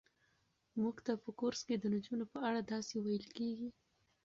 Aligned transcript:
موږ 0.81 0.95
ته 1.05 1.11
په 1.23 1.29
کورس 1.39 1.61
کې 1.67 1.75
د 1.77 1.85
نجونو 1.93 2.25
په 2.33 2.37
اړه 2.47 2.59
داسې 2.73 2.95
ویل 3.05 3.25
کېږي. 3.37 3.69